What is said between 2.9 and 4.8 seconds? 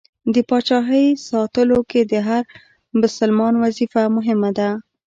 بسلمان وظیفه مهمه ده.